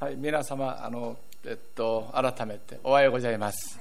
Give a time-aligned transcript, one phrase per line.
[0.00, 1.16] はい、皆様、あの、
[1.46, 3.78] えっと、改めておはようございます。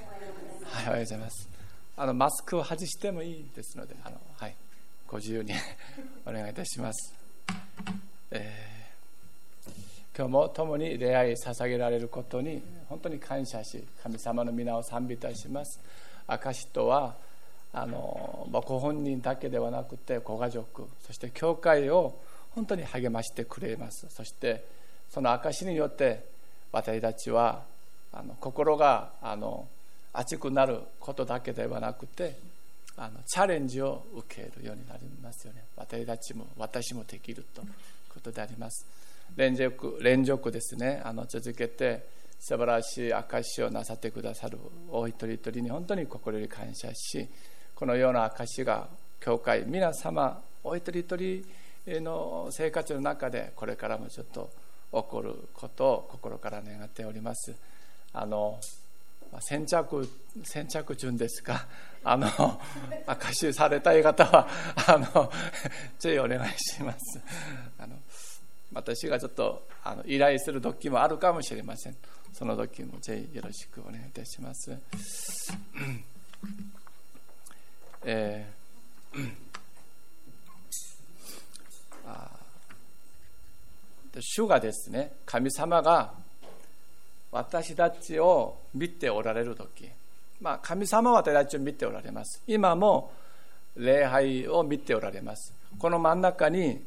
[0.63, 1.49] はい、おはようございます。
[1.97, 4.55] あの、マスクを外してもいいですので、あの、はい、
[5.07, 5.53] ご自由に
[6.27, 7.15] お願いいたします。
[8.29, 9.71] えー、
[10.15, 15.79] 今日も共に礼拝捧げられることに本当に感謝し、神様の皆を賛美いたします。
[16.27, 17.15] 証とは、
[17.73, 22.13] あの、ご本人だけではなくて、ご家族、そして教会を
[22.51, 24.05] 本当に励ましてくれます。
[24.09, 24.82] そして、
[25.13, 26.25] その証によって
[26.71, 27.61] 私たちは
[28.11, 29.67] あの心があの
[30.11, 32.35] 熱くなることだけではなくて
[32.97, 35.63] あのチャレンジを受けるようになりますよね。
[35.75, 37.67] 私たちも私もできるという
[38.11, 38.87] ことであります。
[39.35, 41.01] 連続連続ですね。
[41.05, 42.07] あの続けて
[42.39, 44.57] 素晴らしい証をなさってくださる
[44.89, 47.27] お一人一人に本当に心より感謝し
[47.75, 48.87] このような証が
[49.19, 51.43] 教会皆様お一人一
[51.85, 54.49] 人の生活の中でこれからもちょっと
[54.93, 57.53] 起こることを心から願っております。
[58.13, 58.59] あの
[59.39, 60.07] 先着
[60.43, 61.65] 先着順ですか
[62.05, 62.27] あの
[63.07, 64.47] 歌手されたい方は
[64.87, 65.31] あの
[65.97, 67.19] ぜひお願いします。
[67.79, 67.97] あの
[68.73, 71.97] 私がちょっとあの依頼する時もあるかもしれません。
[72.31, 74.77] その時もぜひよろしくお願いいたします。
[78.03, 79.42] えー
[84.19, 86.13] 主がですね神様が
[87.31, 89.89] 私たちを見ておられる時、
[90.39, 92.41] まあ、神様は私たちを見ておられます。
[92.47, 93.11] 今も
[93.75, 95.51] 礼拝を見ておられます。
[95.79, 96.79] この真ん中に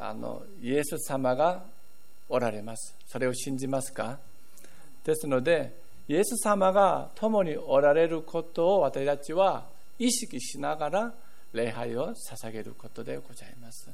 [0.00, 1.62] あのイエス様が
[2.28, 2.96] おられます。
[3.06, 4.18] それを信じますか？
[5.04, 5.72] ですので
[6.08, 9.64] イエス様が共におられることを私たちは
[9.98, 11.12] 意識しながら
[11.52, 13.88] 礼拝を捧げることでございます。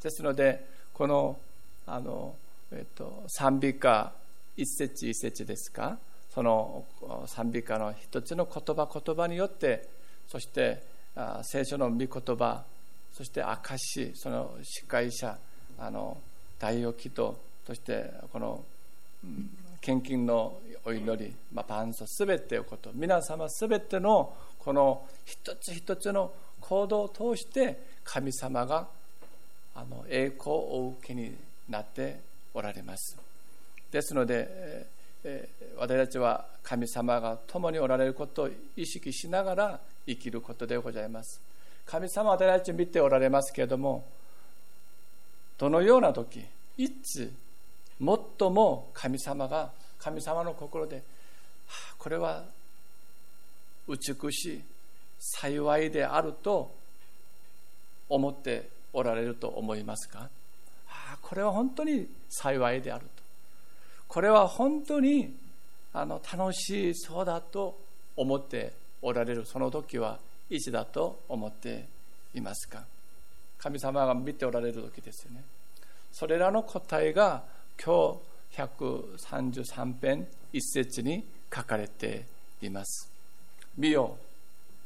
[0.00, 1.36] ですのでこの
[1.88, 2.34] あの、
[2.70, 4.12] えっと、賛美歌
[4.56, 5.98] 一節一節ですか？
[6.30, 6.84] その
[7.26, 9.88] 賛美歌の一つの言葉言葉によって
[10.28, 10.82] そして
[11.42, 12.62] 聖書の御言葉
[13.12, 15.36] そして証その司会者
[15.78, 16.18] あの
[16.58, 18.62] 大予祈祷そしてこの、
[19.80, 28.86] 献金のお祈り、まあ、パすべてのこと皆様すべてのこの一つ一つの行動を通して神様が
[29.74, 31.34] あの栄光をお受けに
[31.68, 32.20] なって
[32.54, 33.16] おられます。
[33.90, 34.86] ですので
[35.76, 41.40] 私たちは神様が共におられることを意識しながら生きることでございます。
[41.86, 44.04] 神様は私たちを見ておられますけれども
[45.56, 46.44] どのような時
[46.76, 47.32] いつ
[47.98, 51.02] 最も神様が神様の心で、は
[51.92, 52.44] あ、これは
[53.88, 54.62] 美しい
[55.18, 56.70] 幸いであると
[58.08, 60.28] 思っておられると思いますか？
[61.28, 63.22] これは本当に幸いであると。
[64.08, 65.36] これは本当に
[65.92, 67.78] あの楽しそうだと
[68.16, 68.72] 思って
[69.02, 70.18] おられるその時は
[70.48, 71.84] いつだと思って
[72.34, 72.82] いますか。
[73.58, 75.44] 神様が見ておられる時ですよね。
[76.10, 77.42] それらの答えが
[77.84, 78.18] 今
[78.56, 82.24] 日133編一節に書かれて
[82.62, 83.12] います。
[83.76, 84.16] 見よ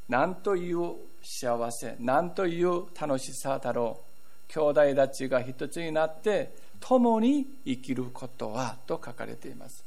[0.08, 4.11] 何という幸せ何という楽しさだろう。
[4.54, 9.82] 兄弟たちが一つになって共に生きることはと書かれています。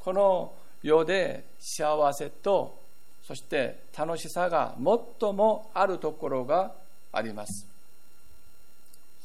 [0.00, 0.52] この
[0.82, 2.78] 世で幸せと
[3.26, 6.72] そして楽しさが最もあるところが
[7.12, 7.66] あります。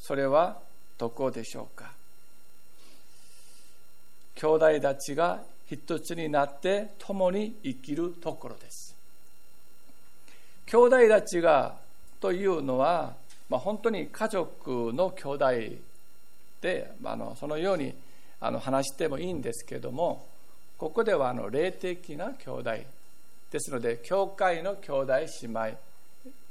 [0.00, 0.56] それは
[0.96, 1.92] どこでしょうか？
[4.36, 8.96] 兄弟たちが一つになって共に生きるところです。
[10.66, 11.74] 兄弟たちが
[12.20, 13.14] というのは
[13.48, 15.50] まあ、本当に家族の兄弟
[16.60, 17.94] で、まあ、のそのように
[18.40, 20.26] あの話してもいいんですけども
[20.76, 22.70] ここではあの霊的な兄弟
[23.50, 25.78] ですので教会の兄弟姉妹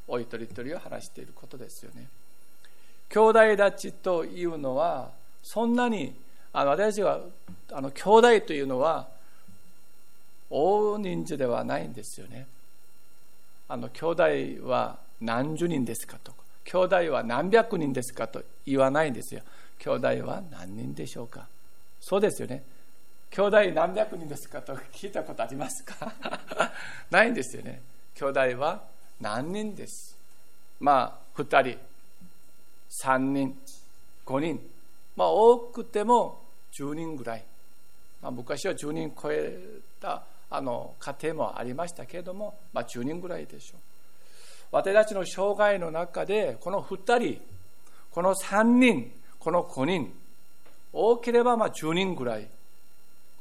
[0.07, 2.07] お一人一人を話していることですよね。
[3.09, 5.11] 兄弟たちというのは
[5.43, 6.13] そんなに
[6.51, 7.19] あの私たちは
[7.71, 9.07] あの兄弟というのは
[10.49, 12.47] 大人数ではないんですよね。
[13.69, 16.46] あの兄弟は何十人ですかとか。
[16.69, 19.41] 兄弟は何百人ですかと言わないんですよ。
[19.79, 21.47] 兄弟は何人でしょうか
[22.01, 22.61] そうですよね。
[23.31, 26.11] 兄弟何百人ですかと聞いたことありますか？
[27.09, 27.81] ないんですよね。
[28.15, 28.83] 兄弟は
[29.21, 30.17] 何人です？
[30.79, 31.79] まあ、2人、
[33.03, 33.57] 3人、
[34.25, 34.59] 5人、
[35.15, 36.41] まあ、多くても
[36.73, 37.45] 10人ぐらい。
[38.21, 39.57] まあ、昔は10人超え
[40.01, 43.79] たあの家庭もありましたけれども、まあ、10人ぐらいでしょう。
[44.71, 47.41] 私たちの生涯の中でこの2人
[48.11, 50.13] この3人この5人
[50.91, 52.47] 多ければまあ10人ぐらい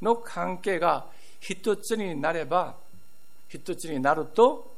[0.02, 1.06] の関係が
[1.40, 2.76] 一つになれば
[3.48, 4.72] 一つになると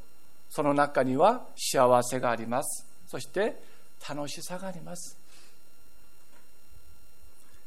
[0.49, 2.85] その中には幸せがあります。
[3.07, 3.61] そして
[4.07, 5.17] 楽しさがあります。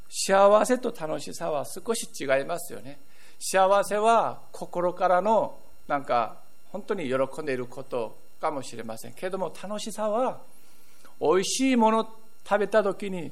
[0.08, 2.98] 幸せと楽しさは少し違いますよね。
[3.38, 5.58] 幸せは心からの
[5.88, 6.36] なんか
[6.70, 8.21] 本当に喜んでいること。
[8.42, 10.40] かもしれませんけども楽しさは
[11.20, 12.08] 美味しいもの
[12.44, 13.30] 食べた時に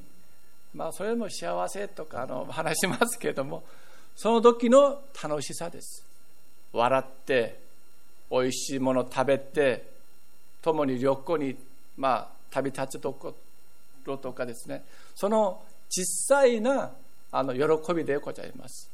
[0.72, 3.64] まあそれも幸せとかあの話しますけれども
[4.14, 6.04] その時の楽しさです。
[6.72, 7.58] 笑って
[8.30, 9.84] 美味しいもの食べて
[10.62, 11.56] 共に旅行に
[11.96, 13.34] まあ旅立つとこ
[14.04, 14.84] ろとかですね。
[15.16, 16.92] その実際な
[17.32, 18.88] あの喜びでございます。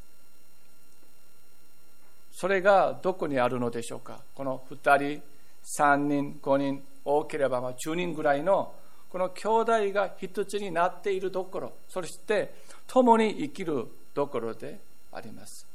[2.33, 4.21] それがどこにあるのでしょうか。
[4.35, 5.23] この2人
[5.67, 8.73] 3人5人多ければまあ10人ぐらいの
[9.11, 12.55] この兄弟が一つになっているところそして
[12.87, 14.79] 共に生きるところで
[15.13, 15.67] あります。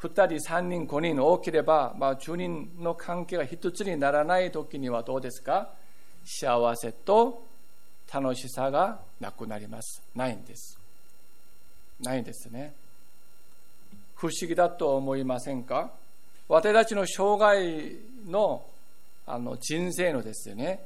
[0.00, 5.70] 2人3人5人多ければ、まあ、10人の関係が一つにならない時にはどうですか？
[6.24, 7.42] 幸せと
[8.12, 10.00] 楽しさがなくなります。
[10.14, 10.78] ないんです。
[12.00, 12.74] ないんですね。
[14.20, 15.90] 不思議だと思いませんか？
[16.48, 17.92] 私たちの生涯
[18.28, 18.64] の
[19.26, 20.80] あの人生のですね。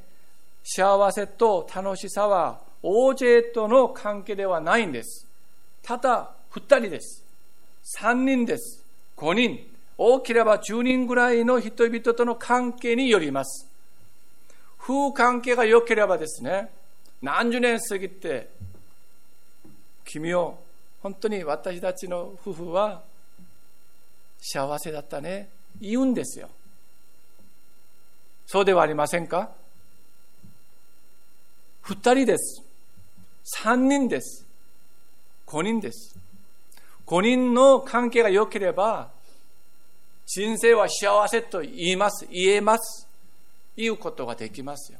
[0.65, 5.27] 幸せと楽しさは大勢との関係ではないんです。
[5.83, 7.25] ただ2人です。
[7.99, 8.85] 3人です。
[9.17, 13.67] 5人、多ければ10人ぐらいの人々との関係によります。
[14.79, 16.69] 夫婦関係が良ければですね、
[17.23, 18.51] 何十年過ぎて、
[20.05, 20.59] 君を、
[21.03, 23.03] 本当に私たちの夫婦は
[24.45, 25.49] 幸せだったね、
[25.81, 26.51] 言うんですよ。
[28.47, 29.51] そうではありませんか？
[31.83, 32.63] 二人です。
[33.45, 34.45] 三人です。
[35.47, 36.17] 五人です。
[37.07, 39.11] 5人の関係が良ければ、
[40.27, 43.07] 人生は幸せと言います、言えます、
[43.77, 44.99] 言うことができますよ。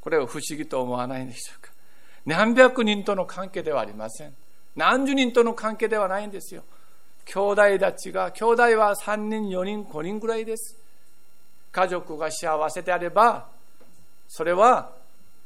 [0.00, 1.72] これを不思議と思わないんでしょうか？
[2.26, 4.34] 何百人との関係ではありません。
[4.76, 6.62] 何十人との関係ではないんですよ。
[7.24, 10.76] 兄弟たちが、兄弟は3人、4人、5人ぐらいです。
[11.72, 13.48] 家族が幸せであれば、
[14.28, 14.92] それは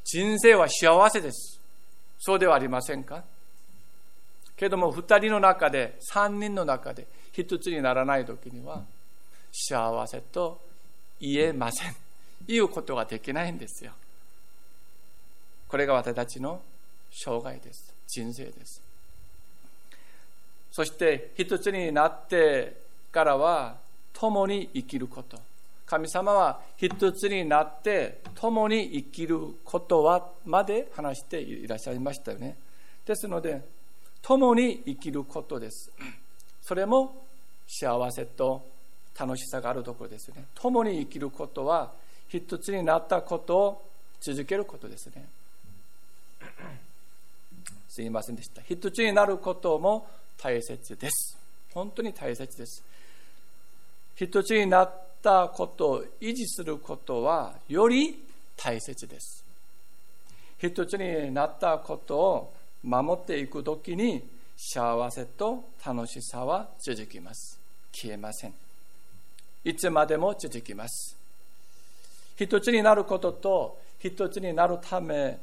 [0.04, 1.60] 人生は幸せです。
[2.18, 3.24] そうではありませんか？
[4.56, 8.84] けども2人の中で3人の中で一つにならない時には
[9.52, 10.60] 幸せと
[11.20, 11.94] 言えません
[12.46, 13.92] 言うことができないんですよ
[15.66, 16.62] これが私たちの
[17.10, 18.80] 生涯です人生です
[20.74, 22.76] そして一つになって
[23.12, 23.76] からは
[24.12, 25.38] 共に生きること
[25.86, 32.56] 神様は一つになって共に生きることはまで話していらっしゃいましたよね
[33.06, 33.62] ですので
[34.20, 35.92] 共に生きることです。
[36.62, 37.14] それも
[37.68, 38.62] 幸せと
[39.18, 40.46] 楽しさがあるところですよね。
[40.54, 41.92] 共に生きることは
[42.28, 43.82] 一つになったことを
[44.20, 45.28] 続けることですね。
[47.86, 48.62] すいませんでした。
[48.62, 50.06] 一つになることも
[50.38, 51.38] 大切です。
[51.72, 52.82] 本当に大切です。
[54.16, 54.92] 一つになっ
[55.22, 58.22] たことを維持することはより
[58.56, 59.44] 大切です。
[60.58, 64.22] 一つになったことを守っていく時に
[64.56, 67.58] 幸せと楽しさは続きます
[67.92, 68.54] 消えません
[69.64, 71.16] いつまでも続きます
[72.36, 75.38] 一つになることと一つになるため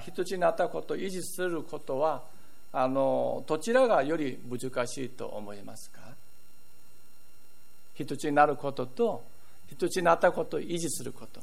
[0.00, 2.22] 一つになったことを維持することは
[2.76, 6.00] あのどちらがより難しいと思いますか？
[7.94, 9.22] 一つになることと
[9.70, 11.40] 一つになったことを維持すること。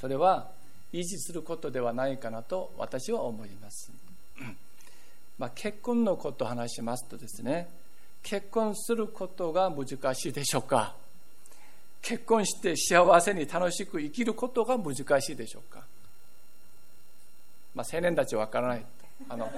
[0.00, 0.48] それは
[0.92, 3.92] 維持することではないかなと私は思います。
[5.38, 7.68] まあ、結婚のことを話しますとですね
[8.24, 10.96] 結婚することが難しいでしょうか？
[12.02, 15.84] 結婚して幸せに楽しく生きることが難しいでしょうか、
[17.76, 18.84] まあ、青年たちは分からない。
[19.28, 19.52] あの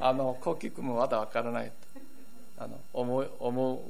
[0.00, 1.72] あのコキ君もまだ分からないと
[2.58, 3.80] あの思い思う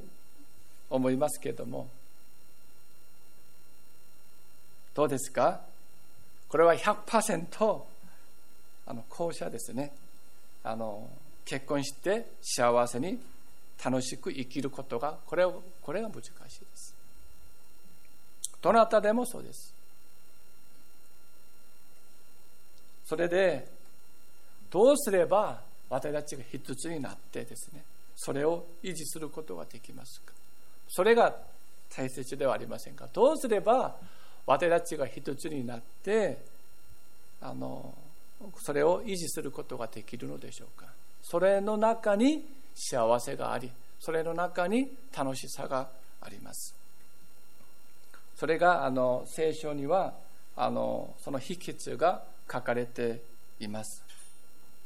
[0.88, 1.88] 思いますけれども。
[4.94, 5.60] どうですか？
[6.48, 7.82] これは100%
[8.86, 9.92] あの後者ですね。
[10.64, 11.08] あの
[11.44, 13.20] 結婚して幸せに
[13.84, 16.94] 楽しく生きることがこれをこれが難しいです。
[18.62, 19.74] どなたでもそうです。
[23.04, 23.68] それで
[24.76, 27.82] どうすれば私たちが一つになってですね
[28.14, 30.34] それを維持することができますか。
[30.86, 31.34] それが
[31.88, 33.08] 大切ではありませんか。
[33.10, 33.96] どうすれば
[34.44, 36.36] 私たちが一つになって
[37.40, 37.94] あの
[38.58, 40.88] それを維持することができるのでしょうか。
[41.22, 45.88] それの中に幸せがありそれの中に楽しさが
[46.20, 46.74] あります。
[48.34, 50.12] それがあの聖書には
[50.54, 53.22] あのその秘訣が書かれて
[53.58, 54.05] います。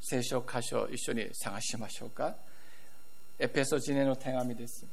[0.01, 2.35] 聖書箇所一緒に探しましょうか。
[3.39, 4.85] エペソジネの手紙です。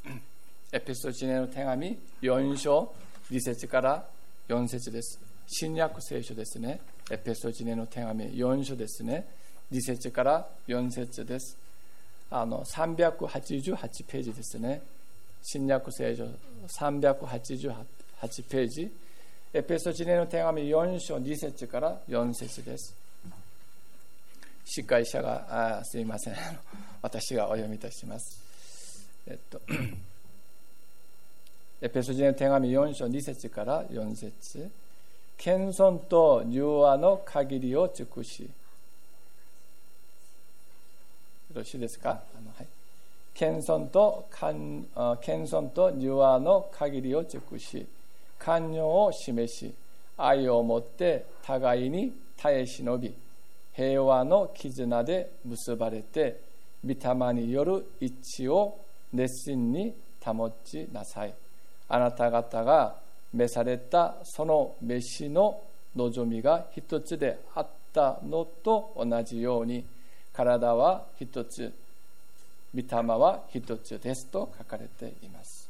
[0.71, 2.93] エペソジネの手紙4章
[3.31, 4.05] 2節から
[4.49, 5.19] 4節です。
[5.47, 6.79] 新約聖書ですね。
[7.09, 9.25] エペソジネの手紙4章ですね。
[9.71, 11.57] 2節から4節です。
[12.29, 14.81] あの388ページですね。
[15.41, 16.25] 新約聖書
[16.67, 17.73] 388
[18.49, 18.91] ページ。
[19.53, 22.93] エペソジネの手紙4章2節から4節です。
[24.69, 26.35] 司会者があすいません。
[27.01, 28.37] 私がお読みいたします。
[29.25, 29.61] えっと
[31.81, 34.69] エペソジネの手紙4章2節から4節。
[35.37, 38.43] 謙遜と柔和の限りを尽くし。
[38.43, 38.49] よ
[41.55, 42.09] ろしいですか？
[42.09, 42.67] あの、はい、
[43.33, 44.27] 謙遜と
[45.21, 47.87] 謙遜と柔和の限りを尽くし。
[48.37, 49.73] 寛容を示し
[50.17, 53.13] 愛を持って互いに耐え忍び。
[53.77, 56.41] 平和の絆で結ばれて
[56.83, 59.93] 御霊による一致を熱心に
[60.25, 61.33] 保ちなさい。
[61.87, 62.95] あなた方が
[63.31, 65.61] 召されたその召しの
[65.95, 69.85] 望みが一つであったのと同じように
[70.33, 71.71] 体は一つ
[72.73, 75.69] 御霊は一つですと書かれています。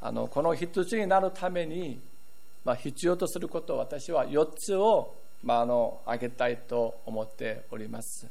[0.00, 1.98] あのこの一つになるために、
[2.64, 8.26] まあ、必要とすること私は4つを、まあ、あの挙げたいと思っております。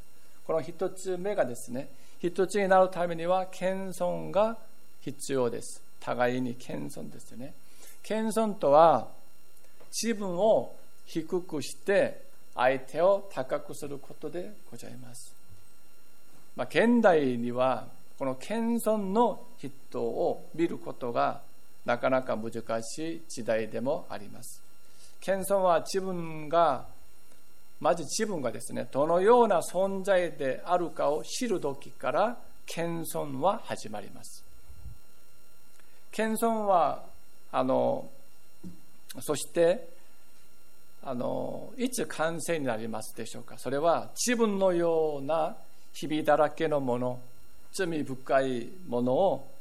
[0.46, 1.88] この一つ目がですね
[2.20, 4.56] 一つになるためには謙遜が
[5.00, 5.82] 必要です。
[6.00, 7.54] 互いに謙遜ですよね。
[8.02, 9.08] 謙遜とは
[9.90, 10.74] 自分を
[11.06, 12.22] 低くして
[12.54, 15.32] 相手を高くすることでございます、
[16.56, 17.86] まあ、現代には
[18.18, 21.40] この謙遜の人を見ることが
[21.88, 22.52] なかなか難
[22.82, 24.62] しい時代でもあります。
[25.22, 26.84] 謙遜は自分が
[27.80, 34.44] まず自分がですねどのような存在であるかを知る時から謙遜は始まります。
[36.12, 37.04] 謙遜は
[37.50, 38.10] あの
[39.20, 39.88] そして
[41.02, 43.56] あのいつ完成になりますでしょうか？
[43.56, 45.56] それは自分のような
[45.94, 47.18] 日々だらけのもの
[47.72, 49.57] 罪深いものを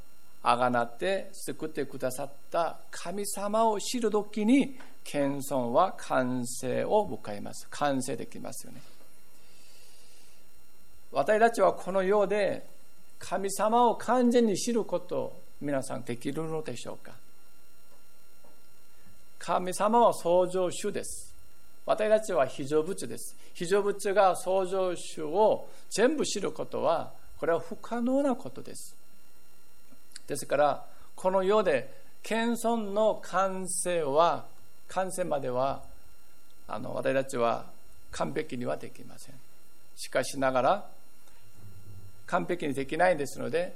[0.50, 7.68] あがなって救ってくださった神様を知る時に謙遜は完成を迎えます。
[7.70, 8.82] 完成できますよね。
[11.12, 12.66] 私たちはこの世で
[13.20, 17.12] 神様を完全に知ること皆さんできるのでしょうか。
[19.38, 21.36] 神様は創造主です。
[21.86, 23.36] 私たちは非常物です。
[23.54, 28.96] 非常物が創造主を全部知ることはこれは不可能なことです。
[30.27, 31.91] ですからこの世で
[32.22, 34.46] 謙遜の完成は
[34.88, 35.81] 完成までは
[36.67, 37.65] あの私たちは
[38.12, 39.36] 完璧にはできません。
[39.96, 40.86] しかしながら
[42.27, 43.74] 完璧にできないですので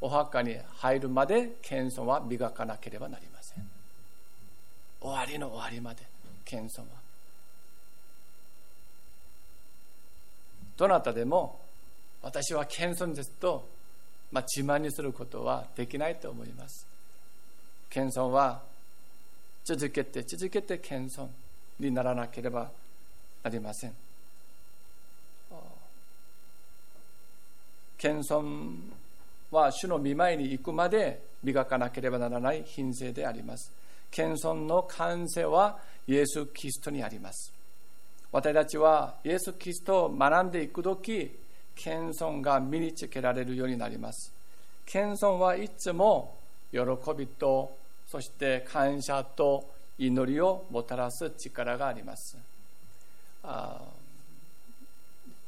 [0.00, 3.70] お墓に入るまで謙遜は磨かなければなりません。
[5.00, 6.02] 終わりの終わりまで
[6.44, 6.86] 謙遜は。
[10.76, 11.60] どなたでも
[12.22, 13.68] 私は謙遜ですと、
[14.32, 16.86] まあ、自慢にすることはできないと思います。
[17.88, 18.62] 謙遜は
[19.64, 21.28] 続けて続けて謙遜
[21.78, 22.70] にならなければ
[23.42, 23.92] なりません。
[27.98, 28.76] 謙遜
[29.50, 33.72] は主の見舞いに行くまで磨かなければならない品性であります。
[34.10, 37.52] 謙遜の完成はイエス・キリストにあります。
[38.32, 41.30] 私たちはイエス・キリストを学んでいく時
[41.76, 44.32] 謙遜が身につけられるようになります。
[44.86, 46.36] 謙遜はいつも
[46.72, 46.80] 喜
[47.16, 49.64] びとそして感謝と
[49.98, 52.36] 祈りをもたらす力があります。
[53.42, 53.80] あ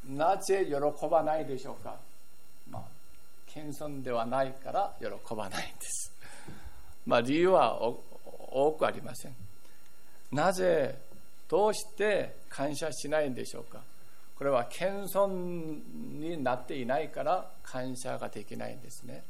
[0.08, 1.96] なぜ喜ばないでしょうか、
[2.70, 2.82] まあ、
[3.46, 6.12] 謙遜ではないから喜ばないんです、
[7.06, 9.36] まあ、理由は多くありません。
[10.32, 10.98] なぜ
[11.48, 13.80] どうして感謝しないんでしょうか？
[14.36, 15.80] これは謙遜
[16.18, 19.22] になっていないから感謝ができないんですね。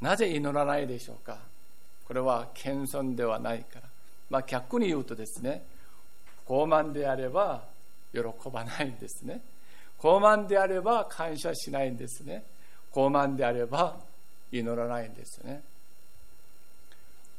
[0.00, 1.38] なぜ祈らないでしょうか？
[2.06, 3.82] これは謙遜ではないから、
[4.30, 5.62] まあ、逆に言うとですね
[6.46, 7.62] 傲慢であれば
[8.12, 9.40] 喜ばないんですね。
[9.98, 12.42] 傲慢であれば感謝しないんですね。
[12.92, 13.96] 傲慢であれば
[14.52, 15.62] 祈らないんですね。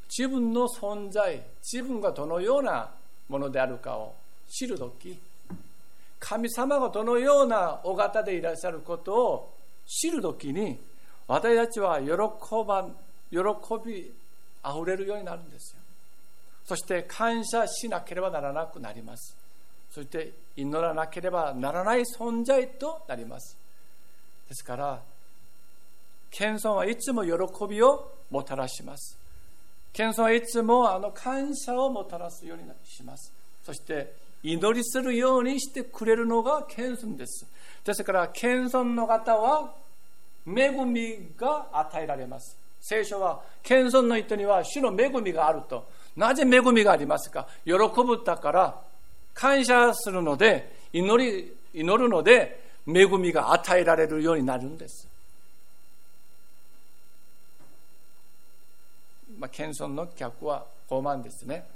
[0.08, 2.90] 自分の存在自分がどのような
[3.28, 4.14] ものであるかを
[4.48, 5.18] 知る時
[6.18, 9.52] 神様がどのようなお方でいらっしゃることを
[9.86, 10.78] 知る時に
[11.28, 12.08] 私たちは喜
[12.66, 12.88] ば
[13.30, 13.38] 喜
[13.84, 14.12] び
[14.62, 15.80] あふれるようになるんですよ。
[16.64, 19.36] そして感謝しなければならなくなります。
[19.90, 23.56] そして祈らなければならない存在となります。
[24.48, 25.00] ですから
[26.30, 27.32] 謙遜はいつも喜
[27.68, 29.16] びをもたらします。
[29.92, 33.32] 謙遜はいつもあの感謝をもたらすようにします。
[33.64, 34.12] そして
[34.42, 37.46] 祈りするようにしてくれるのが謙遜です。
[37.84, 39.72] ですから謙遜の方は
[40.46, 42.56] 恵みが与えられます。
[42.80, 45.88] 聖書は謙遜の人には主の恵みがあると。
[46.16, 47.46] なぜ恵みがありますか？
[47.64, 48.80] 喜ぶだから
[49.34, 55.08] 感謝するので祈り祈るので恵みが与えられるようになるんです。
[59.38, 61.66] まあ、謙遜の客は傲慢ですね。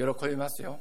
[0.00, 0.78] 喜びますよ。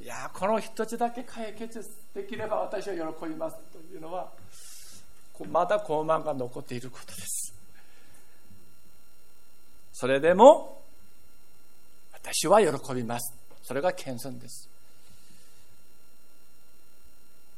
[0.00, 1.80] いやこの一つだけ解決
[2.12, 4.30] できれば私は喜びますというのは
[5.48, 7.54] まだ傲慢が残っていることです。
[9.92, 10.80] それでも
[12.12, 13.32] 私は喜びます。
[13.62, 14.68] それが謙遜です。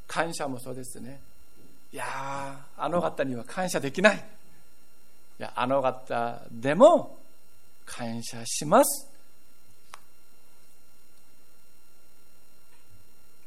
[0.07, 1.21] 感謝もそうですね。
[1.93, 2.05] いや
[2.77, 4.17] あの方には感謝できない。
[4.17, 7.19] いやあの方でも
[7.87, 9.14] 感謝します。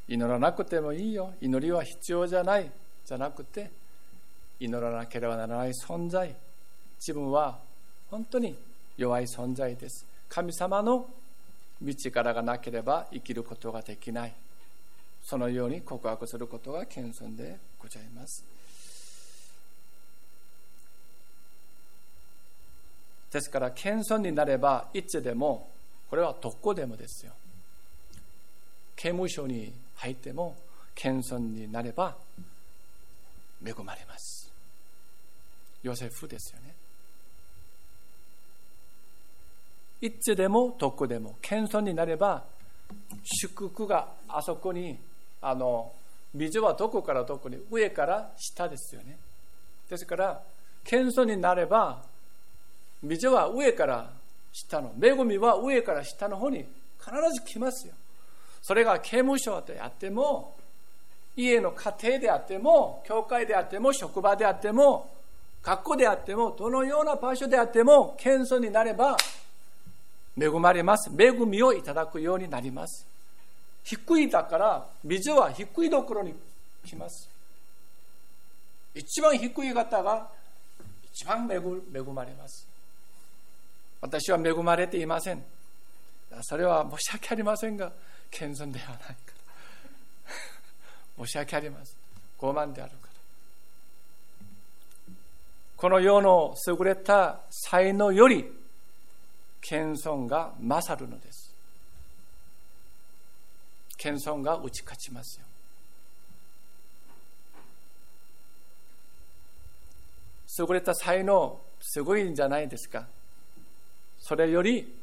[0.07, 1.33] 祈らなくてもいいよ。
[1.41, 2.71] 祈りは必要じゃない。
[3.05, 3.69] じゃなくて
[4.59, 6.33] 祈らなければならない存在。
[6.99, 7.59] 自分は
[8.09, 8.55] 本当に
[8.97, 10.05] 弱い存在です。
[10.29, 11.07] 神様の
[11.81, 14.33] 道からがなければ生きることができない。
[15.23, 18.43] そのように告白することが謙遜でございます。
[23.31, 25.69] ですから謙遜になればいつでも
[26.09, 27.33] これはどこでもですよ。
[28.95, 30.55] 刑務所に入っても
[30.95, 32.15] 謙遜になれば
[33.65, 34.51] 恵まれます。
[35.83, 36.73] ヨセフですよね。
[40.01, 42.43] いつでもどこでも謙遜になれば
[43.23, 44.97] 祝福があそこに
[45.41, 45.91] あの
[46.33, 49.17] 水はどこからどこに上から下ですよね。
[49.89, 50.41] ですから
[50.83, 52.03] 謙遜になれば
[53.01, 54.11] 水は上から
[54.51, 56.65] 下の恵みは上から下の方に
[56.99, 57.93] 必ず来ますよ。
[58.67, 60.53] それが刑務所であっても
[61.37, 65.09] 家の家庭であっても教会であっても職場であっても
[65.63, 69.15] 学校であってもどのような場所であっても謙遜になれば
[70.37, 71.09] 恵まれます。
[71.17, 73.07] 恵みをいただくようになります。
[73.85, 76.33] 低いだから水は低いところに
[76.85, 77.29] 来ます。
[78.93, 80.27] 一番低い方が
[81.13, 81.57] 一番恵
[82.01, 82.67] まれます。
[84.01, 85.41] 私は恵まれていません。
[86.41, 87.93] それは申し訳ありませんが
[88.31, 89.13] 謙遜ではないか
[91.17, 91.25] ら。
[91.25, 91.95] 申し訳ありません。
[92.39, 93.07] 傲慢であるから。
[95.75, 98.45] この世の優れた才能より
[99.61, 101.53] 謙遜が勝るのです。
[103.97, 105.45] 謙遜が打ち勝ちますよ
[110.59, 113.07] 優れた才能すごいんじゃないですか。
[114.19, 114.96] それより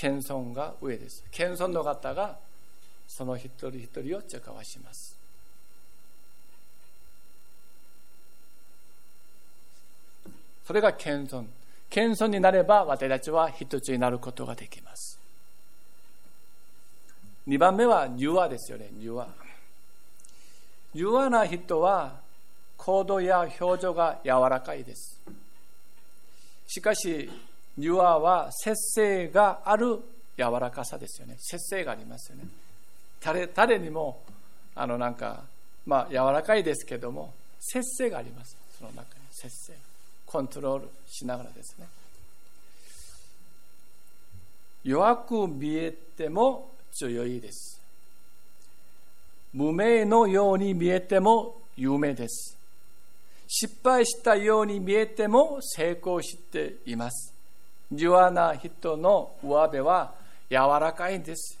[0.00, 1.22] 謙遜が上です。
[1.30, 2.38] 謙遜の方が
[3.06, 5.14] その一人一人を茶化わします。
[10.64, 11.44] それが謙遜。
[11.90, 15.18] 謙遜になれば私たちは一つになることができます。
[17.46, 18.88] 2番目は柔和ですよね。
[18.98, 19.28] 柔和。
[20.94, 22.20] 柔和な人は
[22.78, 25.20] 行動や表情が柔らかいです。
[26.66, 27.28] しかし
[27.80, 29.98] 柔和は節制がある
[30.36, 31.36] 柔らかさですよね。
[31.38, 32.44] 節制がありますよね。
[33.22, 34.22] 誰誰にも
[34.74, 35.42] あのなんか
[35.86, 38.56] まあ柔らかいですけども節制があります。
[38.78, 39.74] その中に節制。
[40.26, 41.86] コントロールしながらですね。
[44.84, 47.80] 弱く見えても強いです。
[49.52, 52.56] 無名のように見えても有名です。
[53.48, 57.39] 失敗したように見えても成功しています。
[57.92, 60.14] 柔和な人の上辺は
[60.48, 61.58] 柔らかいんです。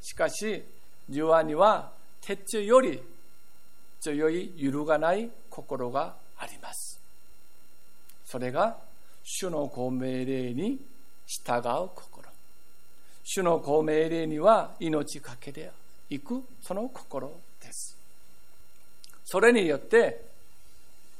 [0.00, 0.62] しかし、
[1.08, 1.90] 柔和には
[2.20, 3.00] 鉄より
[4.00, 7.00] 強い揺るがない心があります。
[8.24, 8.76] それが、
[9.24, 10.78] 主のご命令に
[11.26, 12.28] 従う心。
[13.24, 15.70] 主のご命令には命かけて
[16.08, 17.98] いく、その心です。
[19.24, 20.24] それによって、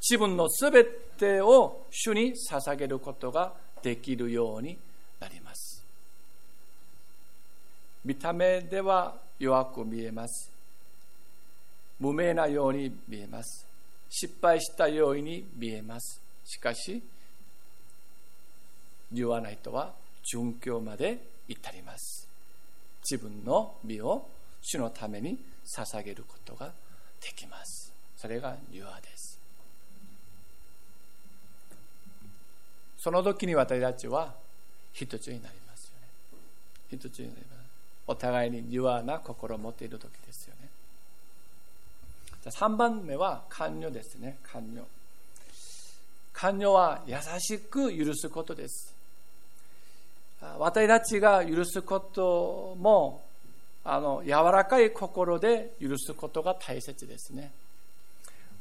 [0.00, 4.76] 自分のすべてを主に捧げることができるように
[5.20, 5.84] なります。
[8.04, 10.50] 見た目では弱く見えます。
[12.00, 13.66] 無名なように見えます。
[14.08, 16.20] 失敗したように見えます。
[16.44, 17.02] しかし
[19.12, 19.92] 言わないとは
[20.32, 22.28] 殉教まで至ります。
[23.02, 24.26] 自分の身を
[24.62, 26.72] 主のために捧げることが
[27.20, 27.92] できます。
[28.16, 29.37] それが柔和です。
[32.98, 34.34] その時に私たちは
[34.92, 36.08] 一つになりますよね。
[36.90, 37.58] 一つになります。
[38.08, 40.68] お互いに柔和な心を持っている時ですよね。
[42.44, 44.36] 3番目は寛容ですね。
[44.42, 44.84] 寛容
[46.32, 48.94] 寛容は優しく許すことです。
[50.58, 53.22] 私たちが許すことも
[53.84, 57.50] あの柔らかい心で許すことが大切ですね。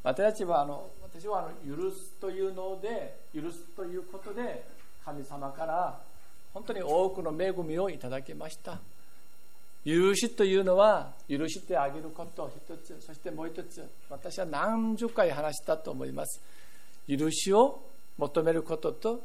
[0.02, 4.64] 私たちはあの私はあの許すというので許すということで
[5.04, 5.98] 神様から
[6.52, 8.78] 本当に多くの恵みをいただきました。
[9.84, 16.40] 許しというのは許してあげること一つそしてもう一つ私は何十回話したと思います。
[17.08, 17.80] 許しを
[18.18, 19.22] 求めることと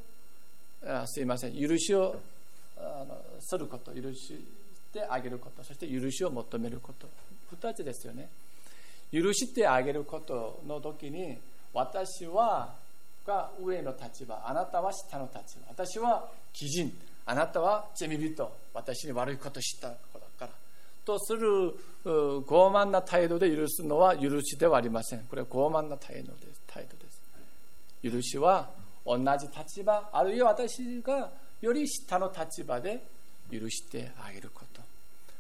[0.86, 1.60] あすいません。
[1.60, 2.16] 許しを
[2.78, 4.38] あのすること許し
[4.94, 7.08] てあげることそして許しを求めること。
[7.56, 8.30] 2つですよね。
[9.12, 11.38] 許してあげることの時に
[11.74, 12.76] 私は
[13.26, 15.66] が上の立場あなたは下の立場。
[15.70, 16.92] 私は基人。
[17.26, 18.52] あなたは罪人。
[18.74, 20.50] 私に悪いことしたこだから。
[21.06, 21.74] とする
[22.06, 25.20] 傲慢な態度で許すのは許しではありません。
[25.22, 27.22] これは傲慢な態度です態度です。
[28.04, 28.70] 許しは
[29.06, 31.32] 同じ立場あるいは私が
[31.62, 33.02] より下の立場で
[33.52, 34.82] 許してあげること。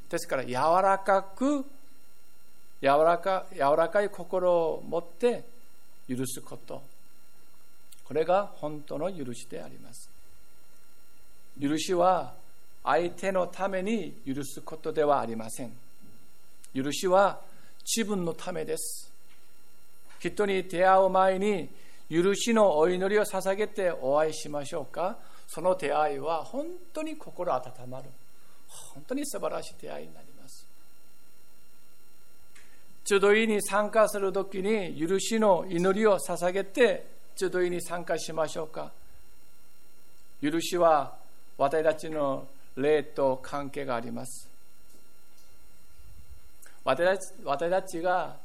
[0.10, 1.66] ですから柔らかく
[2.82, 5.44] 柔らか柔らかい心を持って
[6.10, 6.82] 許すこと。
[8.04, 10.10] これが本当の許しであります。
[11.62, 12.34] 許しは
[12.84, 15.72] 相手のために許すことではありません。
[16.76, 17.40] 許しは
[17.86, 19.12] 自分のためです。
[20.20, 21.70] 人に出会う前に
[22.10, 25.18] 許しのお祈りを捧げてお会いしましょうか。
[25.48, 28.06] その出会いは本当に心温まる。
[28.94, 30.23] 本当に素晴らしい出会いになります。
[33.06, 38.92] 集いに参加するときに許しの祈りを捧げて集いに参加しましょうか。
[40.42, 41.14] 許しは
[41.58, 44.50] 私たちの霊と関係があります。
[46.86, 48.36] 私たちが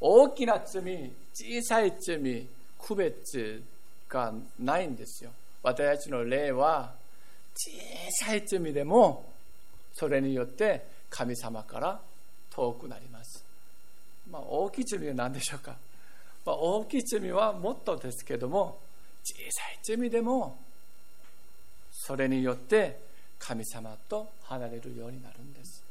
[0.00, 2.46] 大きな罪小さい罪
[2.78, 3.62] 区別
[4.08, 5.30] がないんですよ。
[5.62, 6.92] 私たちの霊は
[7.54, 9.32] 小さい罪でも
[9.94, 12.00] それによって神様から
[12.50, 13.17] 遠くなります。
[14.30, 15.76] まあ、大きい罪は何でしょうか、
[16.44, 18.78] まあ、大きい罪はもっとですけども
[19.24, 20.58] 小さい罪でも
[21.92, 22.98] それによって
[23.38, 25.82] 神様と離れるようになるんです。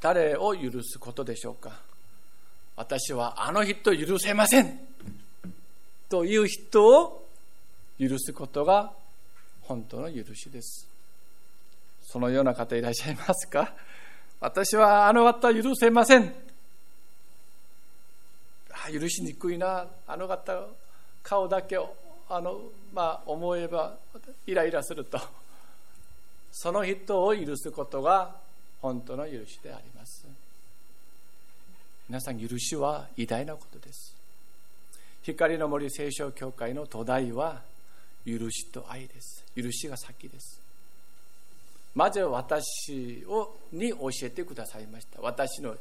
[0.00, 1.80] 誰を許すことでしょうか
[2.76, 4.78] 私はあの人許せません
[6.10, 7.26] という人を
[7.98, 8.92] 許すことが
[9.62, 10.93] 本当の許しです。
[12.14, 13.74] そのような方いらっしゃいますか？
[14.38, 16.32] 私はあの方許せません。
[18.92, 20.64] 許しにくいな、あの方、
[21.24, 21.92] 顔だけを
[22.28, 22.60] あの、
[22.92, 23.96] まあ、思えば
[24.46, 25.18] イライラすると。
[26.52, 28.36] その人を許すことが
[28.80, 30.24] 本当の許しであります。
[32.08, 34.14] 皆さん許しは偉大なことです
[35.22, 37.62] 光の森聖書教会の土台は
[38.24, 40.60] 許しと愛です許しが先です
[41.94, 45.20] まず私をに教えてくださいました。
[45.20, 45.76] 私の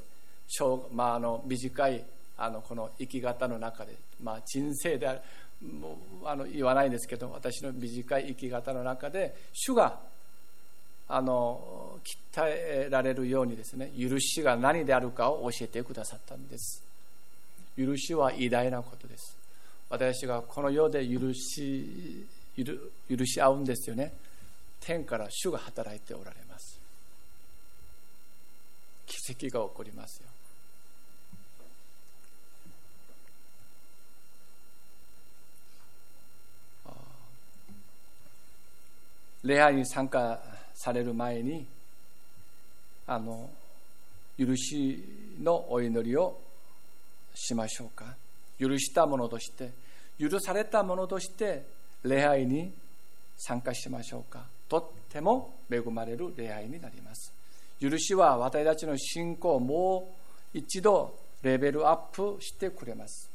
[0.92, 2.04] まあ、あの短い
[2.38, 5.22] あのこの生き方の中で、まあ、人生である
[5.80, 9.98] もうあの言わないんですけど私の短い生き方の中で主が
[11.08, 11.98] あの
[12.34, 16.84] 鍛えられるようにですね許しが何であるかを教えてくださったんです。
[17.78, 19.38] 許しは偉大なことです。
[19.90, 24.14] 私がこの世で許し許し合うんですよね。
[24.86, 26.80] 天から主が働いておられます。
[29.06, 30.28] 奇跡が起こりますよ。
[39.44, 40.42] 礼拝に参加
[40.74, 41.66] される前に
[43.08, 43.50] あの
[44.38, 45.04] 許し
[45.42, 46.40] のお祈りを
[47.36, 48.16] しましょうか。
[48.60, 49.72] 許したものとして
[50.20, 51.66] 許されたものとして
[52.04, 52.72] 礼拝に
[53.38, 54.53] 参加しましょうか。
[54.70, 57.34] とっても恵まれる礼拝になります。
[57.80, 60.10] 許しは私たちの信仰をも
[60.54, 63.30] う一度レベルアップしてくれます。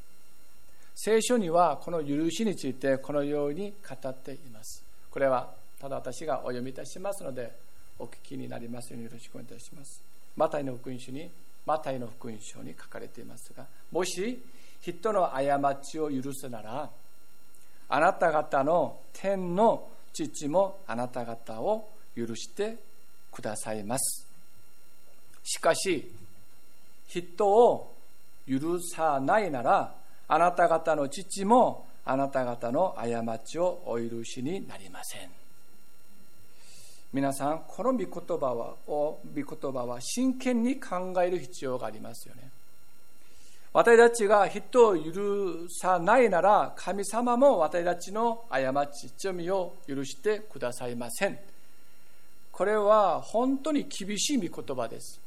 [0.94, 4.82] 聖書にはこの許しについてこのように語っています。
[5.10, 7.52] これはただ私がお読みいたしますので
[7.98, 10.02] お聞きになりますようによろしくお願いいたします。
[10.36, 11.30] マタイの福音書に
[11.66, 14.42] マタイの福音書に書かれていますがもし
[14.80, 16.88] 人の過ちを許すなら
[17.90, 22.76] あなた方の天の父もあなた方を許して
[23.30, 24.26] くださいます。
[25.44, 26.10] しかし
[27.06, 27.94] 人を
[28.48, 29.94] 許さないなら
[30.26, 35.30] あなた方の父もあなた方の過ちをお許しになりません。
[37.12, 42.50] 皆さんこの御言葉は御言葉は真剣に考える必要がありますよね。
[43.78, 51.38] 私たちが人を許さないなら神様も私たちの過ち罪を許してくださいません。
[52.50, 55.20] これは本当に厳しい御言葉です。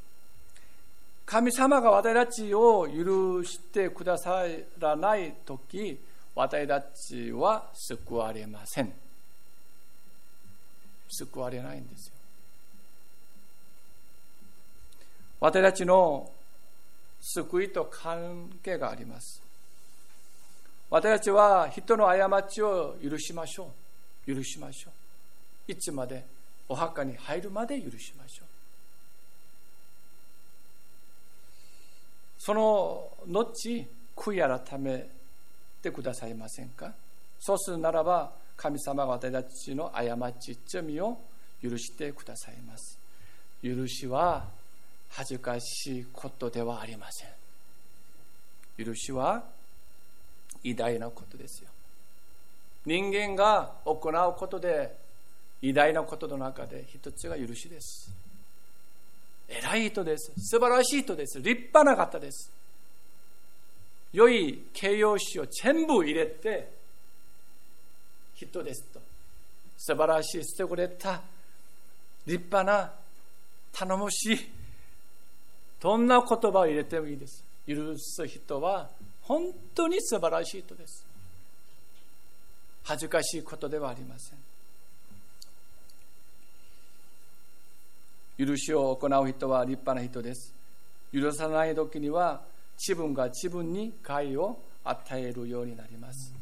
[1.25, 4.43] 神様が私たちを許してくださ
[4.77, 5.97] らない時
[6.35, 8.91] 私たちは救われません。
[11.07, 12.13] 救われないんですよ。
[15.39, 16.29] 私たちの
[17.21, 19.41] 救いと関係があります。
[20.89, 23.71] 私たちは人の過ちを許しましょ
[24.27, 24.36] う。
[24.36, 24.89] 許しましょ
[25.69, 25.71] う。
[25.71, 26.25] いつまで
[26.67, 28.47] お墓に入るまで許しましょう。
[32.39, 35.07] その後悔い改め
[35.81, 36.91] てくださいませんか？
[37.39, 41.17] そうするならば神様が私たちの過ち罪を
[41.62, 42.97] 許してくださいます。
[43.63, 44.45] 許しは
[45.12, 48.86] 恥ずかしいことではありません。
[48.86, 49.43] 許しは
[50.63, 51.69] 偉大なことですよ。
[52.86, 54.95] 人間が行うことで
[55.62, 58.12] 偉大なことの中で一つが許しです。
[59.47, 60.32] 偉い人です。
[60.38, 61.39] 素晴らしい人です。
[61.39, 62.50] 立派な方です。
[64.13, 66.71] 良い形容詞を全部入れて
[68.36, 69.00] 人ですと。
[69.78, 71.21] 素晴らしい捨てくれた。
[72.26, 72.93] 立派な
[73.74, 74.61] 頼もしい
[75.81, 77.43] どんな言葉を入れてもいいです。
[77.67, 78.89] 許す人は
[79.21, 81.05] 本当に素晴らしい人です。
[82.83, 84.39] 恥ずかしいことではありません。
[88.45, 90.53] 許しを行う人は立派な人です。
[91.11, 92.41] 許さない時には
[92.77, 96.33] 自分が自分に害を与えるようになります。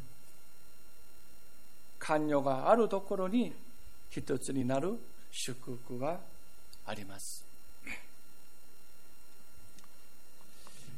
[1.97, 3.53] 関与があるところに
[4.09, 4.97] 一つになる
[5.31, 6.19] 祝福が
[6.85, 7.45] あります。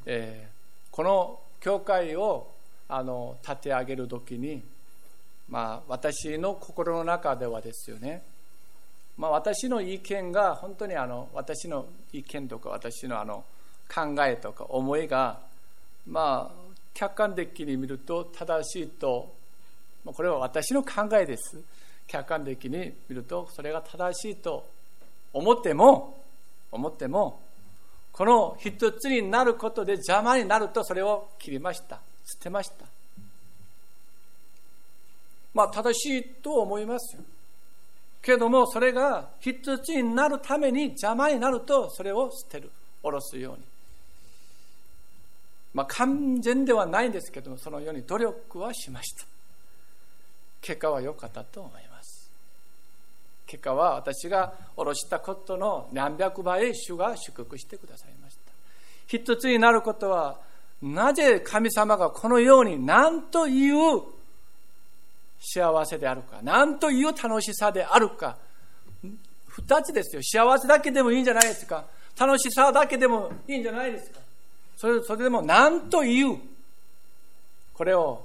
[0.05, 2.47] えー、この教会を
[2.89, 4.61] あの立て上げる時に、
[5.49, 8.23] まあ、私の心の中ではですよね、
[9.17, 13.43] まあ、私の意見が本当にあの私の意見とか私のあの
[13.93, 15.39] 考えとか思いが、
[16.07, 19.33] まあ、客観的に見ると正しいと
[20.03, 21.59] まあこれは私の考えです。
[22.07, 24.65] 客観的に見るとそれが正しいと
[25.31, 26.17] 思っても
[26.71, 27.39] 思っても
[28.11, 31.99] この一つになることで邪魔になるとそれを切りました。
[32.25, 32.85] 捨てました。
[35.53, 37.23] まあ正しいと思いますよ。
[38.21, 42.69] けどもそれが一つになるために邪魔になるとそれを捨てる。
[43.01, 43.63] 下ろすように。
[45.73, 49.25] まあ完全ではないんですけどもそのように努力はしました。
[50.61, 51.90] 結果は良かったと思います。
[53.51, 58.53] 結果は私が下ろしたことの何百倍主が祝福してくださいました。
[59.07, 60.39] 一つになることは
[60.81, 64.03] なぜ神様がこのように何という
[65.41, 68.37] 幸せであるか何という楽しさであるか。
[69.47, 70.21] 二つですよ。
[70.23, 71.83] 幸せだけでもいいんじゃないですか。
[72.17, 74.19] 楽しさだけでもいいんじゃないですか。
[74.77, 76.39] それそれでも何という。
[77.73, 78.23] これを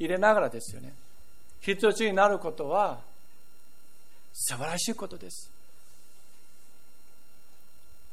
[0.00, 0.92] 入れながらですよね。
[1.60, 2.98] 一つになることは
[4.32, 5.50] 素晴らしいことです。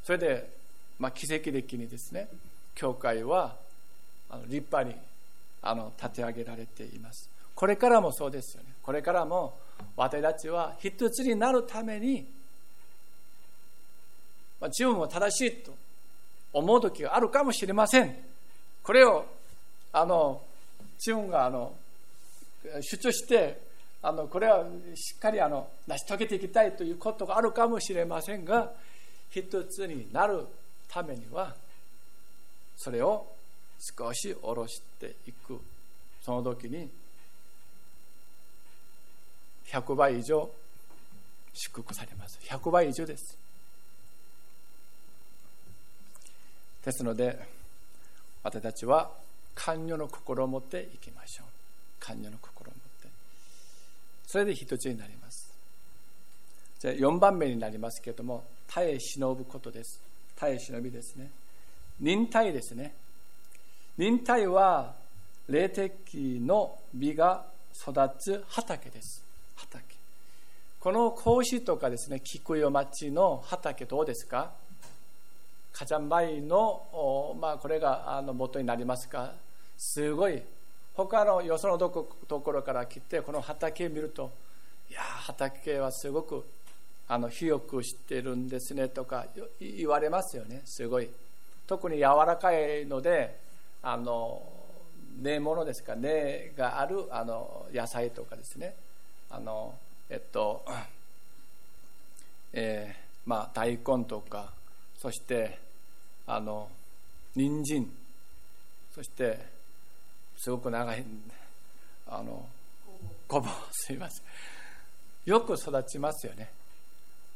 [0.03, 0.49] それで、
[0.99, 2.29] まあ、奇跡的にですね
[2.75, 3.55] 教会は
[4.29, 4.95] あの立派に
[5.61, 7.29] あの立て上げられています。
[7.53, 8.69] これからもそうですよね。
[8.83, 9.57] これからも
[9.95, 12.25] 私たちは一つになるために、
[14.61, 15.73] まあ、自分も正しいと
[16.53, 18.15] 思う時があるかもしれません。
[18.83, 19.25] これを
[19.91, 20.41] あの
[20.97, 21.73] 自分があの
[22.81, 23.66] 主張して
[24.01, 24.63] あのこれは
[24.95, 28.71] しっかりあの成し遂げていきたいということがあるかもしれませんが
[29.29, 30.45] 一つになる
[30.87, 31.55] ためには
[32.77, 33.25] それを
[33.79, 35.59] 少し下ろしていく。
[36.21, 36.89] その時に
[39.67, 40.49] 100倍以上
[41.53, 42.39] 祝福されます。
[42.43, 43.37] 100倍以上です。
[46.83, 47.37] ですので
[48.43, 49.09] 私たちは
[49.55, 51.47] 寛容の心を持っていきましょう。
[51.99, 52.56] 寛容の心。
[54.27, 55.51] それで一つになります。
[56.79, 59.99] じゃあ4番目になりますけれども耐え忍ぶことです。
[60.35, 61.31] 耐え忍びですね。
[61.99, 62.93] 忍耐ですね。
[63.97, 64.93] 忍耐は
[65.47, 69.23] 霊的の実が育つ畑です。
[69.55, 69.83] 畑。
[70.79, 74.51] この格子とかですね菊代町の畑どうですか？
[75.73, 79.33] 火山灰の、まあ、これがあの元になりますが
[79.77, 80.41] すごい
[80.97, 84.31] 他のよそのところから来てこの畑を見ると
[84.89, 86.43] いや畑はすごく
[87.07, 89.27] あの広くしてるんですねとか
[89.59, 90.61] 言われますよね。
[90.65, 91.09] すごい。
[91.67, 93.39] 特に柔らかいので
[93.83, 94.41] あの
[95.21, 98.73] 根物ですか根があるあの野菜とかですね。
[99.29, 99.75] あの
[100.09, 100.65] えっと
[102.53, 104.51] えー、まあ大根とか
[104.97, 105.59] そして
[106.25, 106.69] あの
[107.35, 107.87] 人参
[108.95, 109.56] そして
[110.37, 111.03] すごく長い
[112.07, 112.45] あの
[113.27, 114.25] ごぼうすいません。
[115.25, 116.49] よく育ちますよね。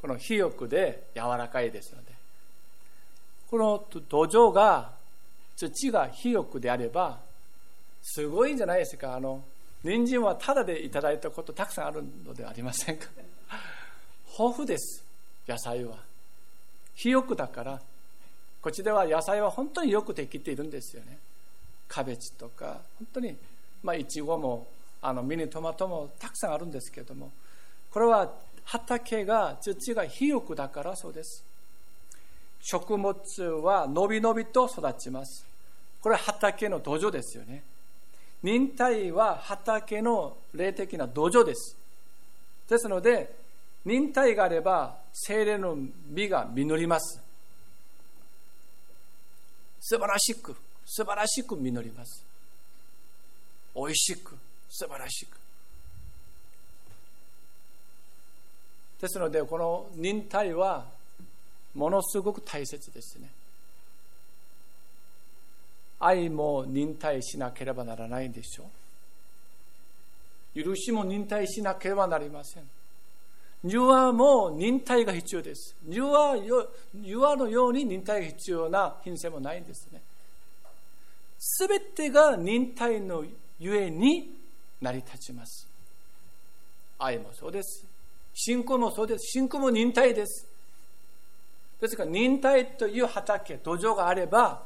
[0.01, 2.11] この肥沃で柔らかいですので。
[3.49, 4.91] この土壌が
[5.57, 7.19] 土が肥沃であれば
[8.01, 9.15] すごいんじゃないですか。
[9.15, 9.43] あの
[9.83, 13.07] 人参はただでいただいたことたくさんあるのではありませんか？
[14.39, 15.03] 豊富です
[15.47, 15.97] 野菜は。
[16.95, 17.81] 肥沃だから
[18.61, 21.19] こっちでは野菜は本当によくできているんですよね。
[21.91, 23.35] キャベツとか本当に
[23.83, 24.67] まあいちごも
[25.01, 27.31] あのミニトマトもたくさんあるんですけども
[27.91, 28.31] これは
[28.63, 31.43] 畑が土が肥沃だからそうです。
[32.61, 33.17] 食物
[33.63, 35.45] はのびのびと育ちます。
[35.99, 37.63] これは畑の土壌ですよね。
[38.43, 41.75] 忍耐は畑の霊的な土壌です。
[42.69, 43.35] ですので
[43.83, 45.75] 忍耐があれば精霊の
[46.07, 47.19] 実が実ります。
[49.81, 50.55] 素晴らしく
[50.93, 52.21] 素晴らしく実ります。
[53.73, 54.35] 美味しく
[54.69, 55.37] 素晴らしく。
[58.99, 60.85] ですのでこの忍耐は
[61.75, 63.29] ものすごく大切ですね。
[66.01, 68.69] 愛も忍耐しなければならないんでしょ
[70.53, 70.61] う。
[70.61, 72.63] 許しも忍耐しなければなりません。
[73.63, 75.73] 柔和も忍耐が必要です。
[75.87, 76.35] 柔和
[77.01, 80.01] 柔和のように忍耐が必要な品性もないんですね。
[81.43, 83.25] すべてが忍耐の
[83.59, 84.29] ゆえに
[84.79, 85.67] 成り立ちます
[86.99, 87.85] 愛もそうです
[88.33, 89.31] 信仰もそうです。
[89.31, 90.47] 信仰も忍耐です。
[91.79, 94.63] ですから忍耐という畑、土壌があれば、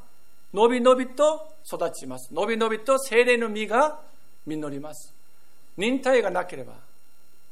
[0.53, 2.33] のびのびと育ちます。
[2.33, 3.99] のびのびと精霊の実が
[4.45, 5.13] 実ります。
[5.77, 6.73] 忍耐がなければ、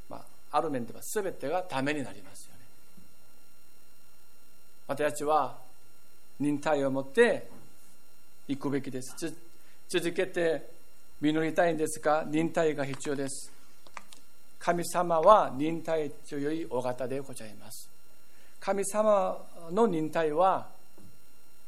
[0.09, 0.17] ま
[0.51, 2.59] あ、ある面では全てがダメになりますよね。
[4.87, 5.57] 私たちは
[6.39, 7.49] 忍耐を持って
[8.47, 9.33] いくべきです。
[9.87, 10.69] 続けて
[11.21, 13.51] 実りたいんですが、忍耐が必要です。
[14.59, 17.89] 神様は忍耐強いお方でございます。
[18.59, 19.37] 神様
[19.71, 20.67] の忍耐は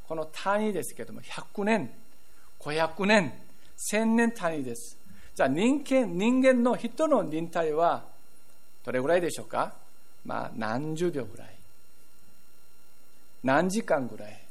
[0.08, 1.90] この単位ですけれども100年、
[2.60, 3.34] 500年、
[3.92, 4.98] 1000年単位です。
[5.34, 8.04] じゃあ人間人間の人の忍耐は
[8.86, 9.74] どれぐらいでしょうか？
[10.26, 11.50] まあ何十秒ぐらい。
[13.44, 14.45] 何時間ぐらい？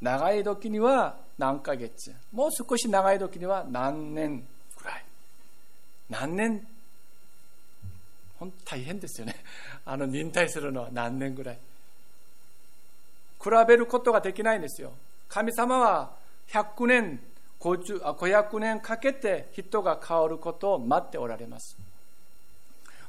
[0.00, 2.14] 長い時には何ヶ月。
[2.32, 4.46] もう少し長い時には何年
[4.78, 5.04] ぐらい。
[6.10, 6.66] 何年？
[8.38, 9.36] 本当大変ですよね。
[9.84, 11.58] あの忍耐するのは何年ぐらい。
[13.42, 14.92] 比べることができないんですよ。
[15.28, 16.16] 神様は
[16.48, 17.20] 100年、
[17.60, 21.76] 500年かけて人が変わることを待っておられます。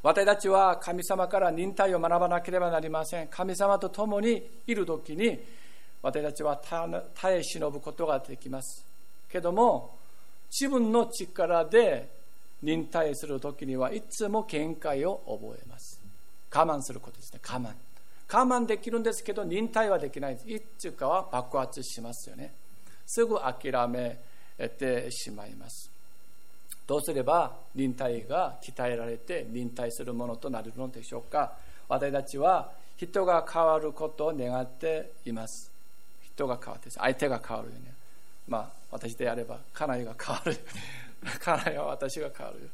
[0.03, 3.27] 私たちは神様から忍耐を学ばなければなりません。
[3.27, 5.39] 神様と共にいる時に
[6.07, 8.85] 私たちは耐え忍ぶことができます。
[9.29, 9.97] けども
[10.49, 12.07] 自分の力で
[12.63, 15.99] 忍耐する時にはいつも限界を覚えます。
[16.49, 17.41] 我慢することですね。
[17.43, 17.73] 我慢。
[18.29, 22.53] 我慢できるんですけど忍耐はできないいつかは爆発しますよね。
[23.05, 24.17] すぐ諦め
[24.79, 25.91] てしまいます。
[26.87, 31.57] どうすれば忍耐が鍛えられて忍耐するものとなるのでしょうか。
[31.89, 35.75] 私たちは人が変わることを願っています。
[36.37, 37.93] 人が変わって相手が変わるよね
[38.47, 40.57] まあ私であれば家内が変わる
[41.39, 42.69] 家内 は私が変わる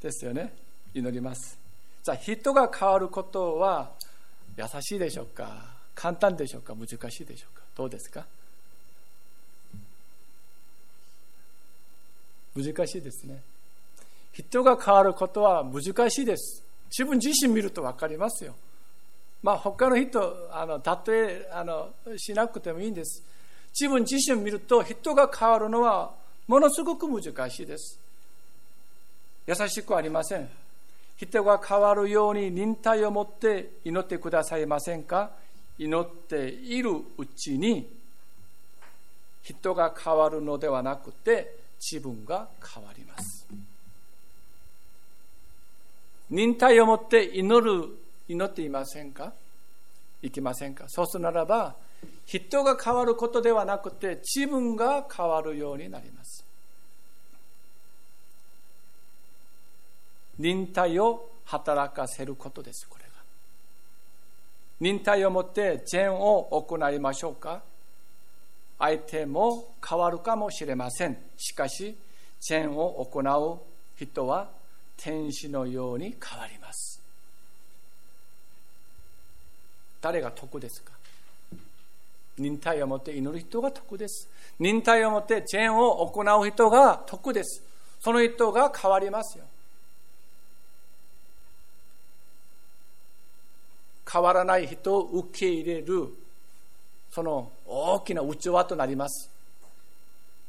[0.00, 0.52] ですよね。
[0.94, 1.58] 祈ります。
[2.04, 3.90] じゃあ人が変わることは
[4.56, 5.74] 優しいでしょうか？
[5.96, 6.72] 簡単でしょうか？
[6.74, 7.62] 難しいでしょうか？
[7.74, 8.24] どうですか？
[12.54, 13.40] 難しいですね。
[14.32, 16.62] 人が変わることは難しいです。
[16.90, 18.54] 自分自身見ると分かりますよ。
[19.42, 23.22] まあ他の人あの例えあのしなくてもいいんです
[23.78, 26.10] 自分自身を見ると人が変わるのは
[26.46, 28.00] ものすごく難しいです。
[29.46, 30.48] 優しくありません。
[31.16, 35.30] 人が変わるように忍耐を持って祈ってくださいませんか？
[35.78, 37.88] 祈っているうちに
[39.42, 43.46] 人が変わるのではなくて自分が変わります。
[46.30, 47.88] 忍耐を持って祈る、
[48.28, 49.32] 祈っていませんか？
[50.22, 50.84] いきませんか？
[50.88, 51.74] そうするならば、
[52.26, 56.44] 人が変わることではなくて自分が変わるようになります。
[60.38, 63.10] 忍耐を働かせることです、これが。
[64.80, 67.62] 忍耐を持って善を行いましょうか？
[68.78, 71.18] 相手も変わるかもしれません。
[71.36, 71.96] しかし、
[72.40, 73.58] 善を行う
[73.96, 74.48] 人は
[74.96, 76.97] 天使のように変わります。
[80.00, 80.92] 誰が得ですか？
[82.38, 84.28] 忍耐を持って祈る人が得です。
[84.60, 87.62] 忍耐を持って善を行う人が得です。
[88.00, 89.44] その人が変わりますよ。
[94.10, 96.08] 変わらない人を受け入れる
[97.10, 99.28] その大きな器となります。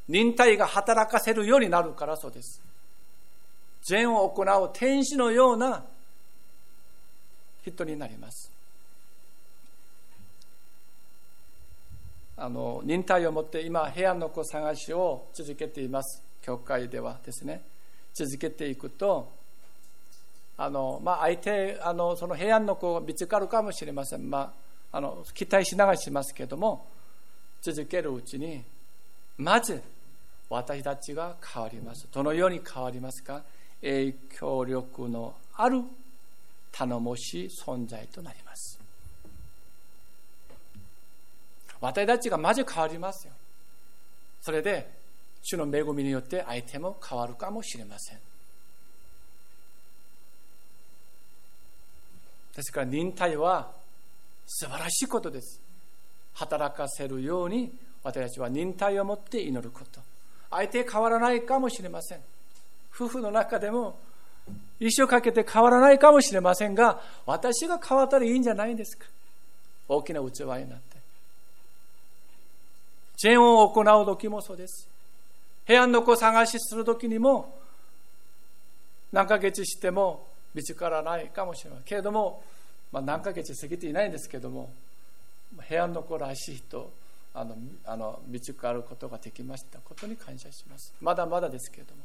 [0.07, 2.61] 忍耐が働かせるようになるからそうです。
[3.83, 5.83] 善を行う天使のような
[7.65, 8.51] 人になります。
[12.39, 16.21] あの忍耐を持って今平安の子探しを続けています。
[16.41, 17.61] 教会ではですね。
[18.13, 19.29] 続けていくと
[20.57, 24.53] あの、まあ、相手あのその平安の子が見つかるかもしれません、ま
[24.91, 26.85] あ、あの期待しながらしますけども
[27.61, 28.63] 続けるうちに
[29.37, 29.81] まず
[30.49, 32.07] 私たちが変わります。
[32.11, 33.43] どのように変わりますか？
[33.81, 35.83] 影響力のある
[36.71, 38.78] 頼もしい存在となります。
[41.81, 43.33] 私たちがまず変わりますよ。
[44.41, 44.89] それで
[45.41, 48.19] 主の恵みによって相手も変わるかもしれません。
[52.55, 53.71] ですから忍耐は
[54.45, 55.61] 素晴らしいことです。
[56.33, 57.71] 働かせるように
[58.03, 60.01] 私たちは忍耐を持って祈ること。
[60.49, 62.19] 相手変わらないかもしれません。
[62.93, 63.97] 夫婦の中でも
[64.79, 69.05] 一生かけて変わらないかもしれませんが私が変わったらいいんじゃないんですか。
[69.87, 70.88] 大きな器になって。
[73.21, 74.87] 善を行う時もそうです。
[75.65, 77.59] 平安の子探しする時にも
[79.11, 82.43] 何ヶ月しても見つからないかもしれないけれども、
[82.91, 84.71] まあ、何ヶ月過ぎていないんですけれども
[85.67, 86.91] 平安の子らしい人
[87.33, 87.55] あの
[87.85, 90.93] あの見つかることができましたことに感謝します。
[90.99, 92.01] まだまだですけれども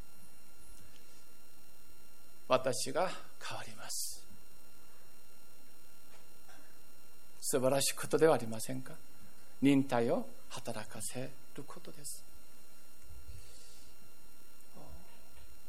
[2.49, 3.09] 私が
[3.43, 4.23] 変わります。
[7.41, 8.93] 素晴らしいことではありませんか？
[9.63, 12.25] 忍耐を働かせることです。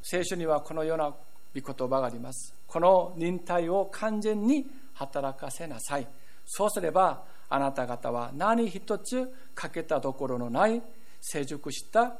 [0.03, 1.15] 聖書にはこのような御
[1.73, 2.53] 言葉があります。
[2.67, 6.07] この忍耐を完全に働かせなさい。
[6.45, 10.81] そうすればあなた方は何一つ欠けたところのない
[11.21, 12.17] 成熟した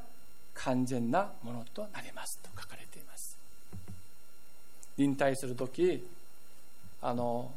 [0.54, 2.40] 完全なものとなります。
[2.42, 3.38] と書かれています。
[4.96, 6.08] 忍耐する時
[7.02, 7.52] あの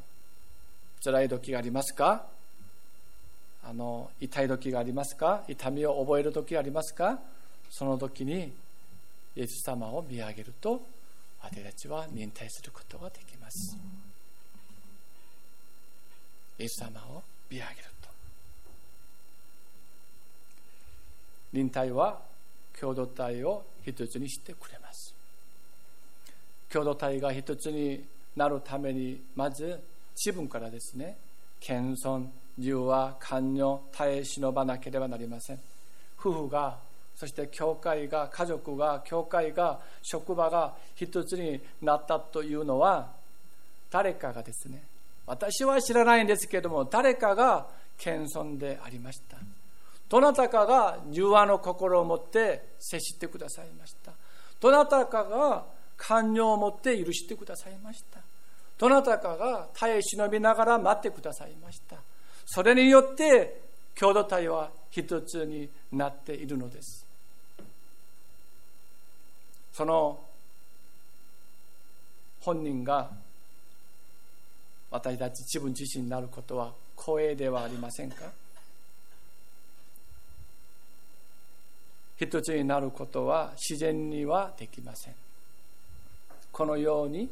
[1.03, 2.27] 辛い時がありますか？
[3.63, 5.43] あの痛い時がありますか？
[5.47, 7.19] 痛みを覚える時がありますか？
[7.69, 8.51] その時に
[9.35, 10.81] イエス様を見上げると
[11.41, 13.77] 私たちは忍耐することができます。
[16.57, 18.09] イエス様を見上げると。
[21.53, 22.19] 忍耐は
[22.79, 25.13] 共同体を一つにしてくれます。
[26.71, 28.03] 共同体が一つに
[28.35, 29.79] なるために、まず
[30.15, 31.17] 自分からですね、
[31.59, 32.27] 謙遜、
[32.59, 35.59] 柔和、寛容、耐え忍ばなければなりません。
[36.19, 36.77] 夫婦が
[37.19, 43.11] そして教会が家族が教会が職場が一つになったというのは
[43.91, 44.83] 誰かがですね
[45.25, 49.35] 私は知らないんですけれども誰かが謙遜でありました
[50.07, 54.13] どなたかが柔和の心を持って接してくださいました
[54.61, 55.65] どなたかが
[55.97, 58.21] 寛容を持って許してくださいました
[58.77, 61.97] どなたかが耐え忍びながら待ってくださいました
[62.51, 63.61] それによって
[63.93, 67.05] 共同体は一つになっているのです。
[69.71, 70.19] その
[72.41, 73.11] 本人が
[74.89, 78.25] 私たち自分自身になることは光栄ではありませんか？
[82.17, 85.13] 一つになることは自然にはできません。
[86.51, 87.29] このように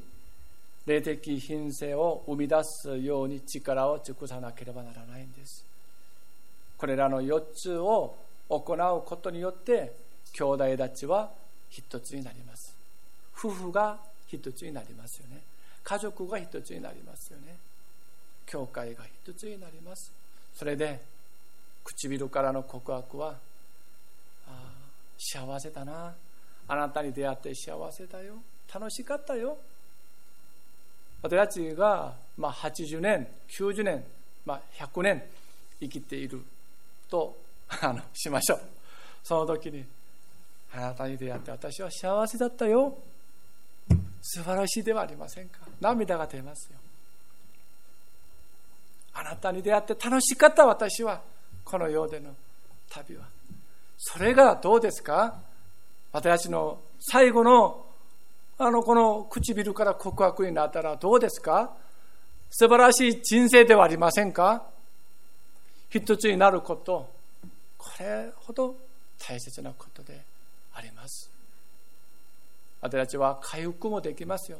[0.88, 5.66] 霊的品性を生み出すように力を尽くさなければならないんです。
[6.78, 8.16] これらの4つを
[8.48, 9.92] 行うことによって
[10.32, 11.30] 兄弟たちは
[11.70, 12.74] 一つになります。
[13.38, 15.42] 夫婦が一つになりますよね。
[15.84, 17.58] 家族が一つになりますよね。
[18.46, 20.10] 教会が一つになります。
[20.56, 21.02] それで
[21.84, 23.36] 唇からの告白は
[24.48, 24.72] あ
[25.18, 26.16] 幸せだな。
[26.70, 28.36] あなたに出会って幸せだよ。
[28.74, 29.58] 楽しかったよ。
[31.22, 34.04] 私たちが、まあ、80年90年、
[34.46, 35.24] まあ、100年
[35.80, 36.42] 生きている
[37.10, 37.36] と
[37.82, 38.62] あのしましょう。
[39.24, 39.86] その時に
[40.74, 42.98] あなたに出会って私は幸せだったよ。
[44.22, 45.60] 素晴らしいではありませんか。
[45.80, 46.78] 涙が出ますよ。
[49.14, 51.22] あなたに出会って楽しかった私は。
[51.66, 52.34] この世での
[52.90, 53.26] 旅は。
[53.98, 55.40] それがどうですか？
[56.14, 57.86] 私たちの最後の
[58.60, 61.76] あのこの唇から告白になったらどうですか？
[62.50, 64.64] 素晴らしい人生ではありませんか？
[65.90, 67.10] 一つになること。
[67.78, 68.76] これほど
[69.20, 70.22] 大切なことで
[70.74, 71.30] あります。
[72.82, 74.58] 私たちは回復もできますよ。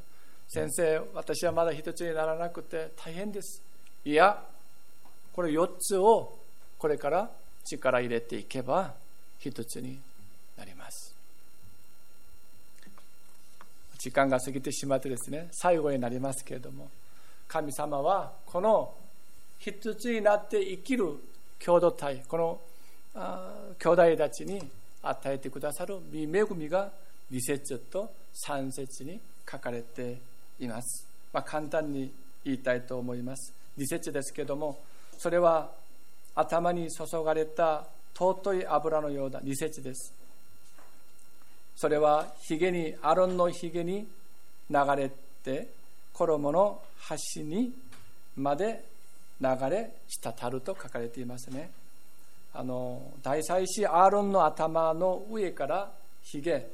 [0.48, 3.62] 先生私はまだ一つにならなくて大変です。
[4.06, 4.44] いや
[5.34, 6.38] これ4つを
[6.78, 7.30] これから
[7.66, 8.94] 力入れていけば
[9.40, 10.00] 一つに
[10.56, 11.07] なります。
[13.98, 16.90] 時間が過ぎてしまってですね最後になりますけれども
[17.48, 18.94] 神様はこの
[19.60, 21.16] 一つになって生きる
[21.64, 22.60] 共同体この
[23.80, 24.62] 兄弟たちに
[25.02, 26.92] 与えてくださる見恵みが
[27.32, 28.12] 2節と
[28.46, 29.20] 3節に
[29.50, 30.18] 書かれて
[30.60, 32.12] います、まあ、簡単に
[32.46, 33.54] 言いたいと思います。
[33.78, 34.80] 2節ですけれども
[35.18, 35.70] それは
[36.36, 37.86] 頭に注がれた
[38.18, 40.14] 尊い油のような2節です。
[41.78, 44.06] それはひげにアロンのひげに
[44.70, 45.12] 流れ
[45.44, 45.70] て
[46.12, 47.72] 衣の端に
[48.36, 48.84] まで
[49.40, 51.70] 流れ滴ると書かれていますね
[52.54, 55.92] あの大祭司アーロンの頭の上から
[56.24, 56.68] ひげ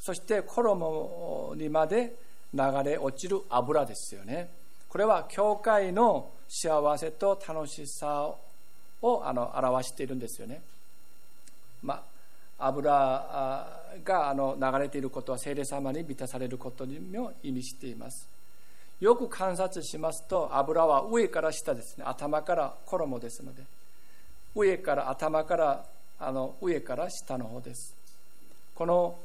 [0.00, 2.12] そして衣にまで
[2.52, 4.48] 流れ落ちる油ですよね
[4.88, 8.34] これは教会の幸せと楽しさ
[9.02, 10.60] をあの表しているんですよね。
[11.82, 12.02] まあ、
[12.58, 12.90] 油
[14.04, 18.28] があの流れていることは聖霊様に満たされることにも意味しています。
[19.00, 22.04] よく観察しますと油は上から下ですね。
[22.06, 23.62] 頭から衣ですので。
[24.54, 25.84] 上から頭から
[26.18, 27.94] あの上から下の方です。
[28.74, 29.16] この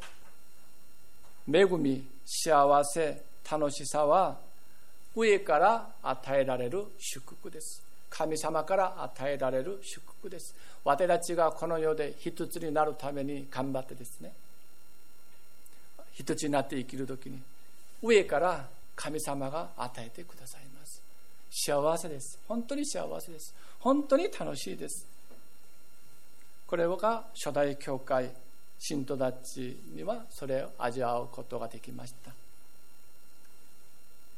[1.52, 3.22] 恵み幸せ
[3.52, 4.38] 楽しさは
[5.16, 7.82] 上から与えられる祝福です。
[8.10, 10.55] 神様から与えられる祝福です。
[10.86, 14.32] 私たちがこの世で一つになるために頑張ってですね
[16.13, 17.39] 一つになって生きる時に
[18.01, 21.01] 上から神様が与えてくださいます。
[21.49, 22.39] 幸せです。
[22.47, 23.53] 本当に幸せです。
[23.80, 25.05] 本当に楽しいです。
[26.67, 28.30] これが初代教会
[28.80, 32.43] 信徒たちにはそれを味わうことができました。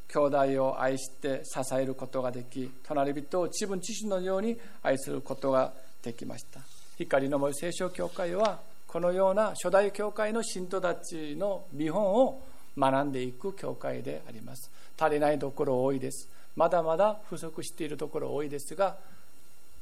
[0.08, 6.62] 兄弟を愛して支えることができ隣人を自分自身のように愛することができました。
[6.98, 12.42] 光の森聖書教会はこのような初代教会の信徒たちの見本を
[12.78, 14.72] 学んでいく教会であります。
[14.98, 16.30] 足りないところ多いです。
[16.56, 18.98] まだまだ不足しているところ多いですが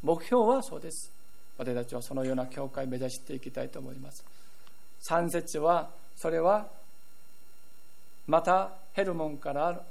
[0.02, 1.12] 目標はそうです。
[1.58, 4.26] 私たちはそのような教会を目指していきたいと思います。
[5.08, 6.68] 3節はそれは
[8.26, 9.84] またヘルモンから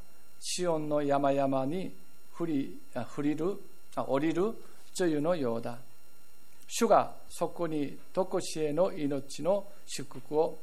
[0.44, 1.94] シオンの山々に
[2.36, 2.76] 降り
[3.16, 3.56] 降りる
[3.94, 4.52] 降りる
[4.92, 5.78] 女優のようだ。
[6.66, 10.58] 主がそこに常しえの命の祝福を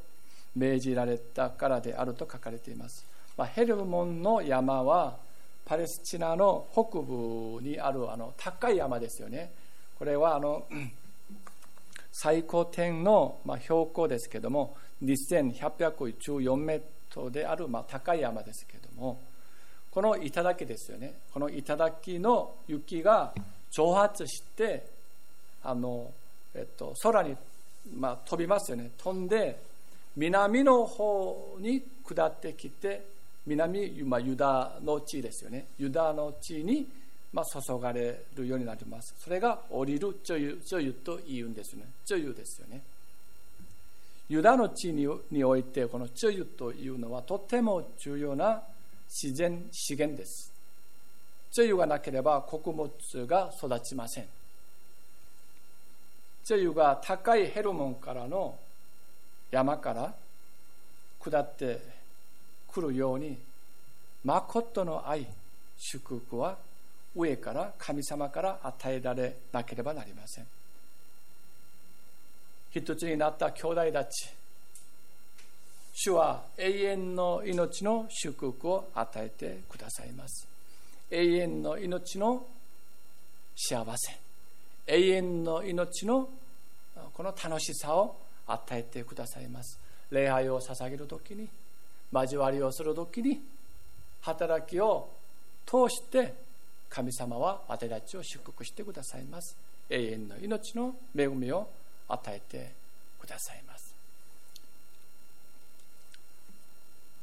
[0.56, 3.06] 命じられたからであると書かれています、
[3.38, 5.18] まあ、ヘルモンの山は
[5.66, 9.52] パレスチナの北部にあるあの高い山ですよね。
[9.98, 10.66] これはあの
[12.12, 19.22] 最高点の、まあ、標高ですけども2114メートルである、まあ、高い山ですけども
[19.92, 21.14] この頂ですよね。
[21.34, 23.34] この頂の雪が
[23.72, 24.86] 蒸発して
[25.64, 26.12] あの、
[26.54, 27.36] えっと、空に、
[27.98, 28.92] まあ、飛びますよね。
[28.98, 29.60] 飛んで
[30.16, 33.06] 南の方に下ってきて
[33.46, 35.66] 南、まあ、ユダの地ですよね。
[35.78, 36.88] ユダの地に、
[37.34, 39.16] まあ、注がれるようになります。
[39.18, 41.86] それが降りる女優女優と言うんですよね。
[42.06, 42.82] 女優ですよね。
[44.30, 48.62] ユダの地ににおいてこの女優というのはとても重要な
[49.10, 50.54] 自然資源です。
[51.52, 52.92] 女優がなければ穀物
[53.26, 54.28] が育ちません。
[56.46, 58.58] 女優が高いヘルモンからの
[59.52, 60.14] 山から
[61.20, 61.82] 下って
[62.72, 63.38] くるように、
[64.24, 65.26] 誠の愛、
[65.78, 66.58] 祝福は
[67.16, 70.48] 上から神様から与えられなければなりません。
[72.72, 74.30] 一つになった兄弟たち
[75.94, 80.48] 主は永遠の命の祝福を与えてくださいます。
[81.12, 82.46] 永遠の命の
[83.56, 84.18] 幸せ。
[84.88, 86.30] 永遠の命の
[87.14, 88.16] この楽しさを
[88.48, 89.78] 与えてくださいます。
[90.12, 91.48] 礼拝を捧げる時に
[92.12, 93.42] 交わりをする時に
[94.22, 95.10] 働きを
[95.66, 96.34] 通して
[96.90, 99.56] 神様は私たちを祝福してくださいます。
[99.90, 101.68] 永遠の命の恵みを
[102.08, 102.72] 与えて
[103.20, 103.89] くださいます。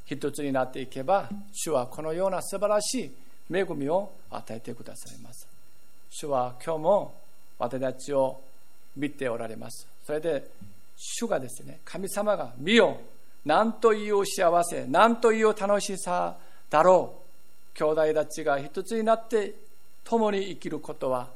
[0.07, 3.13] 一つになっていけば主はこのような素晴らしい
[3.53, 5.47] 恵みを与えてくださいます。
[6.11, 7.15] 主は今日も
[7.59, 8.41] 私たちを
[8.97, 9.87] 見ておられます。
[10.05, 10.49] それで
[10.97, 12.99] 主がですね神様が見よ
[13.45, 16.37] 何という幸せ何という楽しさ
[16.71, 17.27] だろう。
[17.77, 19.55] 兄弟たちが一つになって
[20.05, 21.29] 共に生きることは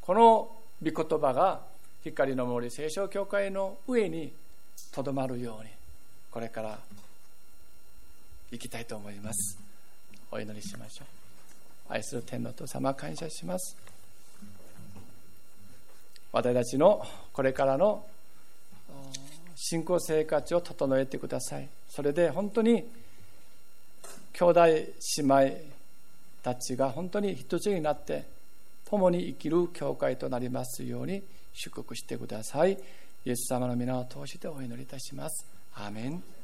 [0.00, 0.50] この
[0.82, 1.60] 御言葉が
[2.04, 4.32] 光の森聖書教会の上に
[4.92, 5.70] とどまるように
[6.30, 6.78] これから
[8.52, 9.58] 行きたいと思います。
[10.30, 11.92] お祈りしましょう。
[11.92, 13.76] 愛する天皇と様感謝します。
[16.32, 18.04] 私たちのこれからの
[19.56, 21.68] 信仰生活を整えてください。
[21.88, 22.84] それで本当に
[24.34, 24.86] 兄弟姉
[25.18, 25.56] 妹
[26.42, 28.24] たちが本当に一つになって
[28.84, 31.22] 共に生きる教会となりますように
[31.54, 32.78] 祝福してください。
[33.24, 35.46] イエス様の皆を通してお祈りいたします。
[35.74, 36.41] アーメン。